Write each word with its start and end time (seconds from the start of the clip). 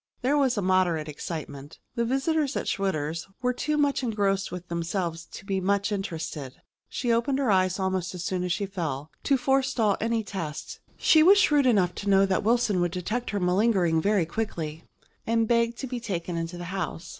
There 0.23 0.35
was 0.35 0.57
a 0.57 0.63
moderate 0.63 1.07
excitement. 1.07 1.77
The 1.93 2.05
visitors 2.05 2.57
at 2.57 2.67
Schwitter's 2.67 3.27
were 3.43 3.53
too 3.53 3.77
much 3.77 4.01
engrossed 4.01 4.51
with 4.51 4.67
themselves 4.67 5.25
to 5.27 5.45
be 5.45 5.61
much 5.61 5.91
interested. 5.91 6.59
She 6.89 7.11
opened 7.11 7.37
her 7.37 7.51
eyes 7.51 7.77
almost 7.77 8.15
as 8.15 8.23
soon 8.23 8.43
as 8.43 8.51
she 8.51 8.65
fell 8.65 9.11
to 9.21 9.37
forestall 9.37 9.97
any 10.01 10.23
tests; 10.23 10.79
she 10.97 11.21
was 11.21 11.37
shrewd 11.37 11.67
enough 11.67 11.93
to 11.93 12.09
know 12.09 12.25
that 12.25 12.41
Wilson 12.43 12.81
would 12.81 12.91
detect 12.93 13.29
her 13.29 13.39
malingering 13.39 14.01
very 14.01 14.25
quickly 14.25 14.85
and 15.27 15.47
begged 15.47 15.77
to 15.77 15.85
be 15.85 15.99
taken 15.99 16.35
into 16.35 16.57
the 16.57 16.63
house. 16.73 17.09